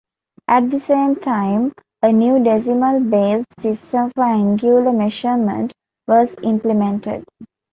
At 0.47 0.71
the 0.71 0.79
same 0.79 1.15
time, 1.17 1.73
a 2.01 2.11
new 2.11 2.43
decimal-based 2.43 3.45
system 3.61 4.09
for 4.15 4.23
angular 4.23 4.91
measurement 4.91 5.75
was 6.07 6.35
implemented. 6.41 7.23